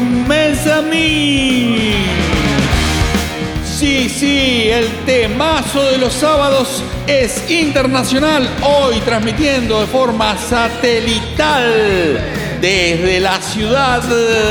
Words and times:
mes 0.00 0.66
amis. 0.66 1.94
Sí, 3.64 4.08
sí, 4.08 4.68
el 4.70 4.88
temazo 5.04 5.82
de 5.90 5.98
los 5.98 6.14
sábados 6.14 6.82
es 7.06 7.50
internacional, 7.50 8.48
hoy 8.62 8.96
transmitiendo 9.00 9.80
de 9.80 9.86
forma 9.86 10.36
satelital 10.38 12.18
desde 12.60 13.20
la 13.20 13.40
ciudad 13.40 14.02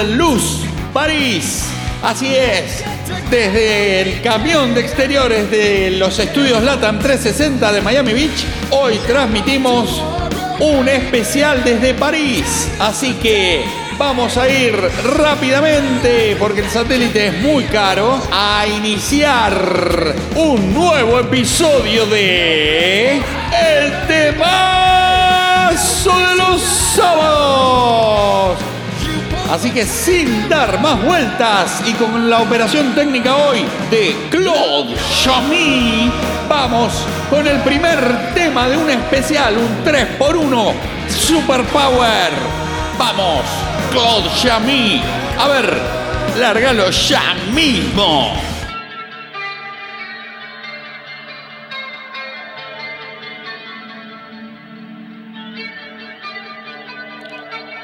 Luz, 0.09 0.61
París. 0.93 1.63
Así 2.03 2.35
es, 2.35 2.83
desde 3.31 4.01
el 4.01 4.21
camión 4.21 4.75
de 4.75 4.81
exteriores 4.81 5.49
de 5.49 5.91
los 5.91 6.19
estudios 6.19 6.61
LATAM 6.61 6.99
360 6.99 7.71
de 7.71 7.81
Miami 7.81 8.13
Beach, 8.13 8.45
hoy 8.69 8.99
transmitimos 9.07 10.01
un 10.59 10.87
especial 10.87 11.63
desde 11.63 11.93
París. 11.95 12.69
Así 12.79 13.13
que 13.13 13.84
vamos 13.97 14.37
a 14.37 14.47
ir 14.49 14.75
rápidamente, 15.17 16.35
porque 16.39 16.61
el 16.61 16.69
satélite 16.69 17.27
es 17.27 17.41
muy 17.41 17.65
caro, 17.65 18.19
a 18.31 18.65
iniciar 18.67 20.15
un 20.35 20.73
nuevo 20.73 21.19
episodio 21.19 22.05
de 22.05 23.17
El 23.17 24.07
temazo 24.07 26.17
de 26.19 26.35
los 26.35 26.61
sábados. 26.61 28.57
Así 29.51 29.71
que 29.71 29.85
sin 29.85 30.49
dar 30.49 30.79
más 30.81 31.01
vueltas 31.03 31.81
y 31.85 31.93
con 31.93 32.29
la 32.29 32.41
operación 32.41 32.93
técnica 32.95 33.35
hoy 33.35 33.63
de 33.91 34.15
Claude 34.29 34.95
Chamy, 35.23 36.11
vamos 36.49 36.93
con 37.29 37.47
el 37.47 37.59
primer 37.59 38.33
tema 38.33 38.67
de 38.67 38.77
un 38.77 38.89
especial, 38.89 39.55
un 39.57 39.85
3x1 39.85 40.73
Super 41.07 41.63
Power. 41.65 42.31
Vamos, 42.97 43.43
Claude 43.95 44.29
Chamy. 44.41 45.01
A 45.39 45.47
ver, 45.47 45.81
lárgalo 46.37 46.89
ya 46.89 47.33
mismo. 47.53 48.33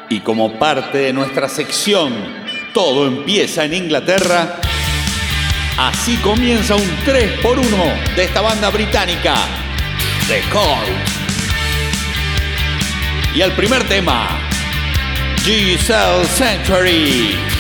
Y 0.10 0.20
como 0.20 0.60
parte 0.60 0.98
de 0.98 1.14
nuestra 1.14 1.48
sección 1.48 2.14
Todo 2.74 3.08
empieza 3.08 3.64
en 3.64 3.74
Inglaterra, 3.74 4.60
así 5.78 6.18
comienza 6.18 6.76
un 6.76 6.90
3x1 7.06 8.16
de 8.18 8.24
esta 8.26 8.42
banda 8.42 8.70
británica, 8.70 9.36
The 10.28 10.42
Call. 10.52 10.88
Y 13.34 13.42
el 13.42 13.54
primer 13.54 13.88
tema, 13.88 14.41
G 15.44 15.76
cell 15.76 16.24
Sanctuary. 16.24 17.51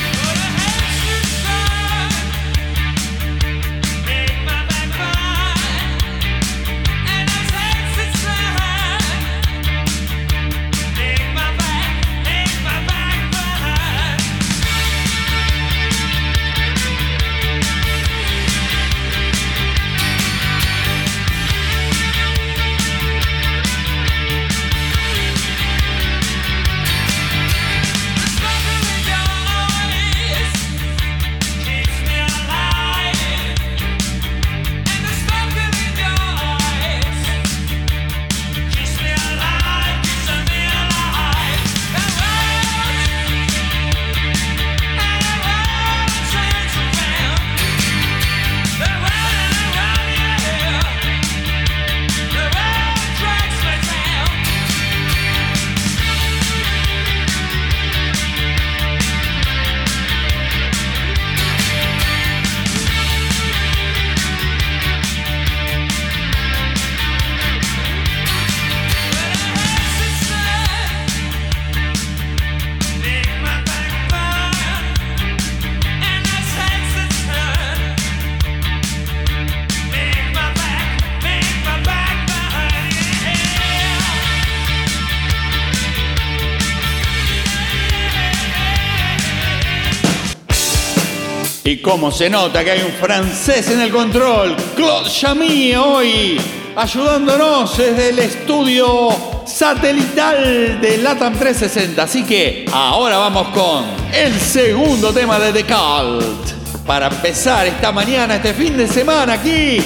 Y 91.71 91.77
cómo 91.77 92.11
se 92.11 92.29
nota 92.29 92.65
que 92.65 92.71
hay 92.71 92.81
un 92.81 92.91
francés 92.91 93.69
en 93.69 93.79
el 93.79 93.91
control, 93.91 94.57
Claude 94.75 95.09
Chamy 95.09 95.73
hoy 95.73 96.37
ayudándonos 96.75 97.77
desde 97.77 98.09
el 98.09 98.19
estudio 98.19 99.07
satelital 99.45 100.81
de 100.81 100.97
LATAM 100.97 101.33
360. 101.39 102.03
Así 102.03 102.25
que 102.25 102.65
ahora 102.73 103.19
vamos 103.19 103.47
con 103.53 103.85
el 104.13 104.37
segundo 104.37 105.13
tema 105.13 105.39
de 105.39 105.53
The 105.53 105.63
Cult. 105.63 106.85
Para 106.85 107.07
empezar 107.07 107.65
esta 107.65 107.93
mañana, 107.93 108.35
este 108.35 108.53
fin 108.53 108.75
de 108.75 108.89
semana 108.89 109.31
aquí, 109.31 109.81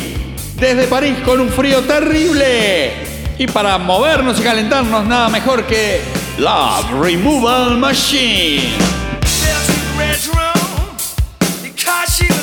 desde 0.55 0.87
París 0.87 1.17
con 1.23 1.39
un 1.39 1.49
frío 1.49 1.81
terrible. 1.81 2.93
Y 3.37 3.45
para 3.45 3.77
movernos 3.77 4.39
y 4.39 4.41
calentarnos, 4.41 5.05
nada 5.05 5.29
mejor 5.29 5.67
que 5.67 6.01
Love 6.39 6.99
Removal 6.99 7.77
Machine. 7.77 8.73
Cause 11.85 12.15
she 12.15 12.34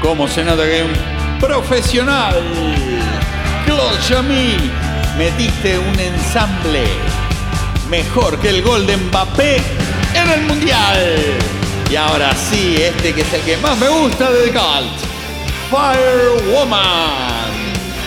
cómo 0.00 0.28
se 0.28 0.44
nota 0.44 0.64
que 0.64 0.82
un 0.82 1.38
profesional. 1.40 2.34
Claude 3.66 4.58
metiste 5.18 5.78
un 5.78 5.98
ensamble 5.98 6.84
mejor 7.88 8.38
que 8.38 8.50
el 8.50 8.62
gol 8.62 8.86
de 8.86 8.96
Mbappé 8.96 9.56
en 10.14 10.30
el 10.30 10.42
Mundial. 10.42 11.38
Y 11.90 11.96
ahora 11.96 12.34
sí, 12.34 12.76
este 12.78 13.12
que 13.14 13.22
es 13.22 13.32
el 13.32 13.40
que 13.42 13.56
más 13.58 13.76
me 13.78 13.88
gusta 13.88 14.30
de 14.30 14.50
The 14.50 14.52
Cult, 14.52 14.98
Fire 15.70 16.52
Woman. 16.52 17.52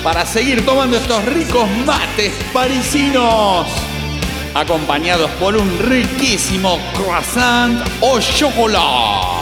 Para 0.04 0.26
seguir 0.26 0.66
tomando 0.66 0.98
estos 0.98 1.24
ricos 1.26 1.68
mates 1.86 2.34
parisinos, 2.54 3.68
acompañados 4.54 5.30
por 5.32 5.56
un 5.56 5.80
riquísimo 5.80 6.80
croissant 6.94 7.82
o 8.02 8.20
chocolate. 8.20 9.37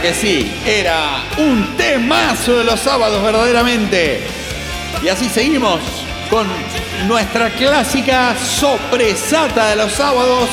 Que 0.00 0.14
sí, 0.14 0.52
era 0.64 1.24
un 1.38 1.76
temazo 1.76 2.58
de 2.58 2.64
los 2.64 2.78
sábados 2.78 3.20
verdaderamente. 3.22 4.20
Y 5.02 5.08
así 5.08 5.28
seguimos 5.28 5.80
con 6.30 6.46
nuestra 7.08 7.50
clásica 7.50 8.36
sopresata 8.36 9.70
de 9.70 9.76
los 9.76 9.92
sábados. 9.92 10.48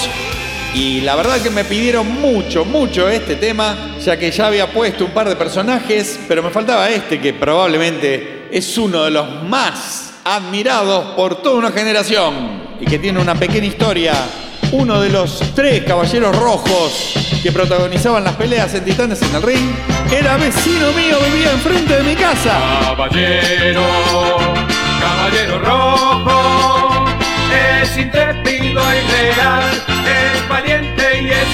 Y 0.73 1.01
la 1.01 1.15
verdad 1.15 1.41
que 1.41 1.51
me 1.51 1.63
pidieron 1.63 2.09
mucho, 2.21 2.65
mucho 2.65 3.07
este 3.07 3.35
tema, 3.35 3.95
ya 4.03 4.17
que 4.17 4.31
ya 4.31 4.47
había 4.47 4.71
puesto 4.71 5.05
un 5.05 5.11
par 5.11 5.29
de 5.29 5.35
personajes, 5.35 6.19
pero 6.27 6.41
me 6.41 6.49
faltaba 6.49 6.89
este 6.89 7.19
que 7.19 7.33
probablemente 7.33 8.47
es 8.51 8.77
uno 8.77 9.03
de 9.03 9.11
los 9.11 9.43
más 9.43 10.13
admirados 10.23 11.13
por 11.15 11.41
toda 11.41 11.57
una 11.57 11.71
generación 11.71 12.63
y 12.79 12.85
que 12.85 12.97
tiene 12.97 13.19
una 13.19 13.35
pequeña 13.35 13.67
historia 13.67 14.13
uno 14.73 14.99
de 14.99 15.09
los 15.09 15.39
tres 15.53 15.83
caballeros 15.83 16.35
rojos 16.35 17.13
que 17.43 17.51
protagonizaban 17.51 18.23
las 18.23 18.35
peleas 18.35 18.73
en 18.73 18.83
Titanes 18.83 19.21
en 19.21 19.35
el 19.35 19.43
ring, 19.43 19.71
era 20.11 20.35
vecino 20.37 20.91
mío, 20.93 21.17
vivía 21.31 21.51
enfrente 21.51 21.97
de 21.97 22.03
mi 22.03 22.15
casa. 22.15 22.59
Caballero, 22.81 23.83
caballero 24.99 25.59
rojo, 25.59 27.05
es 27.81 27.97
intrépido 27.97 28.81
y 28.81 29.07
leal, 29.11 29.63
es 30.07 30.49
valiente 30.49 31.21
y 31.21 31.29
es 31.29 31.52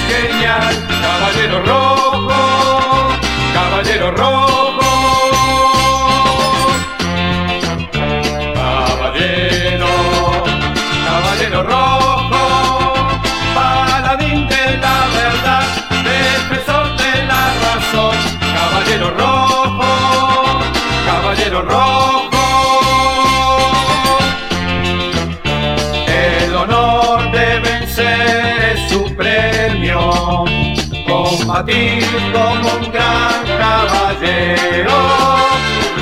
como 31.62 32.74
un 32.76 32.90
gran 32.90 33.44
caballero. 33.58 34.98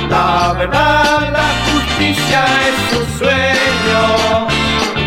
La 0.09 0.53
verdad, 0.57 1.29
la 1.33 1.49
justicia 1.67 2.45
es 2.67 2.75
su 2.91 3.17
sueño, 3.19 4.47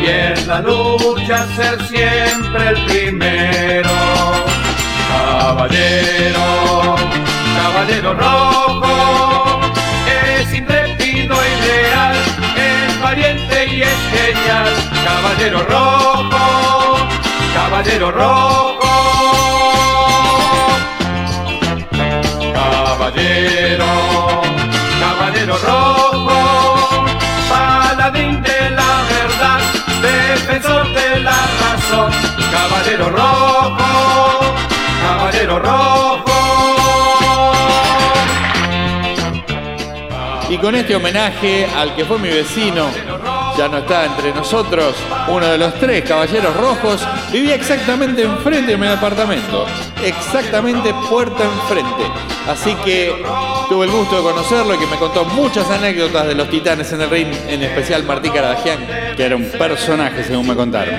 y 0.02 0.06
en 0.06 0.49
la 0.49 0.61
lucha 0.61 1.47
ser 1.56 1.82
siempre 1.87 2.68
el 2.68 2.85
primero. 2.85 3.90
Caballero, 5.09 6.97
caballero 7.56 8.14
rojo, 8.14 9.61
es 10.06 10.52
intrépido 10.52 11.35
y 11.35 11.66
leal, 11.66 12.16
es 12.56 13.00
valiente 13.00 13.66
y 13.68 13.82
es 13.82 13.99
genial. 14.12 14.68
Caballero 15.02 15.64
rojo, 15.66 16.99
caballero 17.54 18.11
rojo. 18.11 18.82
Caballero 25.46 25.58
rojo, 25.66 27.04
paladín 27.49 28.42
de 28.42 28.70
la 28.70 29.02
verdad, 29.11 29.61
defensor 30.00 30.87
de 30.94 31.20
la 31.20 31.38
razón. 31.61 32.12
Caballero 32.52 33.11
rojo, 33.11 34.54
caballero 35.02 35.58
rojo. 35.58 36.32
Y 40.49 40.58
con 40.58 40.75
este 40.75 40.94
homenaje 40.94 41.66
al 41.76 41.94
que 41.96 42.04
fue 42.04 42.18
mi 42.18 42.28
vecino, 42.28 42.90
ya 43.56 43.68
no 43.68 43.78
está 43.78 44.06
entre 44.06 44.32
nosotros, 44.32 44.94
uno 45.28 45.47
de 45.47 45.59
los 45.59 45.75
tres 45.75 46.04
caballeros 46.04 46.56
rojos, 46.56 47.06
vivía 47.30 47.54
exactamente 47.54 48.23
enfrente 48.23 48.73
de 48.73 48.76
mi 48.76 48.87
departamento, 48.87 49.66
exactamente 50.02 50.94
puerta 51.09 51.44
enfrente. 51.44 52.04
Así 52.49 52.75
que 52.85 53.25
tuve 53.68 53.87
el 53.87 53.92
gusto 53.92 54.16
de 54.16 54.23
conocerlo 54.23 54.75
y 54.75 54.78
que 54.78 54.87
me 54.87 54.97
contó 54.97 55.25
muchas 55.25 55.71
anécdotas 55.71 56.26
de 56.26 56.35
los 56.35 56.49
titanes 56.49 56.92
en 56.92 57.02
el 57.02 57.11
ring, 57.11 57.28
en 57.49 57.62
especial 57.62 58.04
Martí 58.04 58.30
Caradagian, 58.30 58.78
que 59.16 59.25
era 59.25 59.37
un 59.37 59.49
personaje 59.50 60.25
según 60.25 60.49
me 60.49 60.56
contaron. 60.56 60.94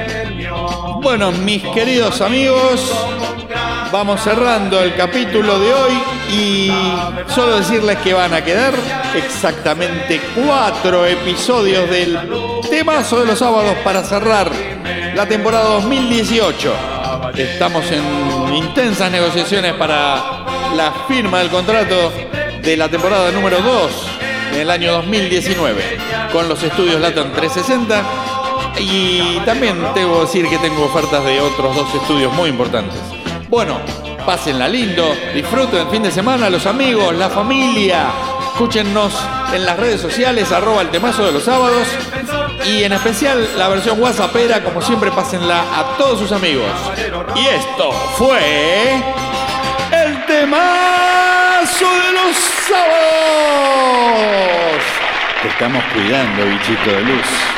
Bueno, 1.01 1.31
mis 1.31 1.61
queridos 1.63 2.21
amigos, 2.21 2.93
vamos 3.93 4.21
cerrando 4.21 4.81
el 4.81 4.95
capítulo 4.95 5.59
de 5.59 5.71
hoy 5.71 5.91
y 6.31 6.71
solo 7.27 7.57
decirles 7.57 7.99
que 7.99 8.11
van 8.11 8.33
a 8.33 8.43
quedar 8.43 8.73
exactamente 9.15 10.19
cuatro 10.33 11.05
episodios 11.05 11.87
del 11.91 12.17
temazo 12.71 13.19
de 13.19 13.27
los 13.27 13.37
sábados 13.37 13.75
para 13.83 14.03
cerrar 14.03 14.51
la 15.13 15.27
temporada 15.27 15.75
2018. 15.75 16.73
Estamos 17.37 17.85
en 17.91 18.55
intensas 18.55 19.11
negociaciones 19.11 19.73
para 19.73 20.73
la 20.75 20.91
firma 21.07 21.37
del 21.37 21.51
contrato 21.51 22.11
de 22.63 22.75
la 22.75 22.89
temporada 22.89 23.29
número 23.29 23.61
2 23.61 23.91
en 24.53 24.61
el 24.61 24.71
año 24.71 24.91
2019 24.93 25.99
con 26.31 26.49
los 26.49 26.63
estudios 26.63 26.99
Latam 26.99 27.31
360 27.31 28.03
y 28.79 29.39
también 29.45 29.77
que 29.93 30.21
decir 30.21 30.49
que 30.49 30.57
tengo 30.57 30.83
ofertas 30.83 31.23
de 31.23 31.39
otros 31.39 31.75
dos 31.75 31.93
estudios 31.93 32.33
muy 32.33 32.49
importantes. 32.49 33.22
Bueno, 33.53 33.79
pásenla 34.25 34.67
lindo, 34.67 35.15
disfruten 35.31 35.81
el 35.81 35.87
fin 35.89 36.01
de 36.01 36.09
semana, 36.09 36.49
los 36.49 36.65
amigos, 36.65 37.13
la 37.13 37.29
familia. 37.29 38.07
Escúchennos 38.51 39.13
en 39.53 39.63
las 39.63 39.77
redes 39.77 40.01
sociales, 40.01 40.51
arroba 40.51 40.81
el 40.81 40.89
temazo 40.89 41.23
de 41.23 41.33
los 41.33 41.43
sábados. 41.43 41.87
Y 42.65 42.83
en 42.83 42.93
especial 42.93 43.47
la 43.55 43.67
versión 43.67 44.01
WhatsAppera, 44.01 44.63
como 44.63 44.81
siempre, 44.81 45.11
pásenla 45.11 45.61
a 45.77 45.95
todos 45.99 46.17
sus 46.17 46.31
amigos. 46.31 46.65
Y 47.35 47.45
esto 47.45 47.91
fue 48.17 48.95
el 50.03 50.25
temazo 50.25 51.85
de 51.85 52.11
los 52.11 52.35
sábados. 52.67 53.03
Te 55.43 55.47
estamos 55.49 55.83
cuidando, 55.93 56.43
bichito 56.43 56.89
de 56.89 57.01
luz. 57.01 57.52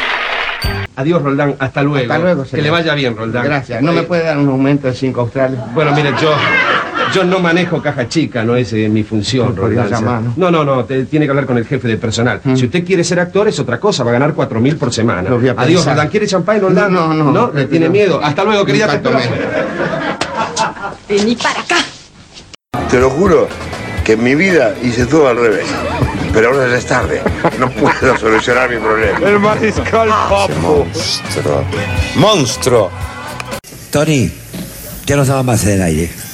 Adiós, 0.97 1.21
Roldán. 1.21 1.55
Hasta 1.59 1.83
luego. 1.83 2.11
Hasta 2.13 2.23
luego, 2.23 2.43
Que 2.43 2.49
señor. 2.49 2.63
le 2.63 2.69
vaya 2.71 2.93
bien, 2.95 3.17
Roldán. 3.17 3.43
Gracias. 3.43 3.81
¿No 3.81 3.91
me 3.91 4.03
puede 4.03 4.23
dar 4.23 4.37
un 4.37 4.47
aumento 4.49 4.87
de 4.87 4.93
5 4.93 5.21
australes? 5.21 5.59
Bueno, 5.73 5.91
mire, 5.93 6.11
yo, 6.21 6.33
yo 7.13 7.23
no 7.25 7.39
manejo 7.39 7.81
caja 7.81 8.07
chica, 8.07 8.43
no 8.43 8.55
es 8.55 8.71
eh, 8.73 8.87
mi 8.87 9.03
función, 9.03 9.55
Roldán. 9.55 9.89
llamar, 9.89 10.21
¿no? 10.21 10.33
No, 10.37 10.51
no, 10.51 10.63
no, 10.63 10.85
te- 10.85 11.05
tiene 11.05 11.25
que 11.25 11.31
hablar 11.31 11.45
con 11.45 11.57
el 11.57 11.65
jefe 11.65 11.87
de 11.87 11.97
personal. 11.97 12.39
Mm. 12.43 12.55
Si 12.55 12.65
usted 12.65 12.85
quiere 12.85 13.03
ser 13.03 13.19
actor, 13.19 13.47
es 13.47 13.59
otra 13.59 13.79
cosa, 13.79 14.03
va 14.03 14.11
a 14.11 14.13
ganar 14.13 14.33
cuatro 14.33 14.59
mil 14.61 14.77
por 14.77 14.93
semana. 14.93 15.29
Lo 15.29 15.39
voy 15.39 15.49
a 15.49 15.53
Adiós. 15.57 15.85
Roldán. 15.85 16.07
¿Quiere 16.09 16.27
champán, 16.27 16.61
Roldán? 16.61 16.93
No, 16.93 17.13
no, 17.13 17.23
no. 17.25 17.31
¿No? 17.31 17.51
¿Le 17.53 17.65
tiene 17.65 17.89
miedo? 17.89 18.19
Hasta 18.23 18.43
luego, 18.43 18.65
querida. 18.65 18.87
te. 19.01 19.09
Vení 21.09 21.35
para 21.35 21.59
acá. 21.61 21.75
Te 22.89 22.99
lo 22.99 23.09
juro 23.09 23.47
que 24.03 24.13
en 24.13 24.23
mi 24.23 24.35
vida 24.35 24.73
hice 24.83 25.05
todo 25.05 25.27
al 25.27 25.37
revés. 25.37 25.65
Pero 26.35 26.49
ahora 26.49 26.67
ya 26.67 26.77
es 26.77 26.85
tarde. 26.85 27.21
No 27.57 27.69
puedo 27.71 28.17
solucionar 28.17 28.69
mi 28.69 28.75
problema. 28.75 29.19
El 29.25 29.39
mariscal 29.39 30.09
Papo. 30.09 30.85
Monstruo. 30.93 31.63
Monstruo. 32.15 32.91
Tony, 33.89 34.29
ya 35.05 35.15
no 35.15 35.21
estaba 35.21 35.43
más 35.43 35.63
en 35.63 35.69
el 35.71 35.81
aire. 35.81 36.24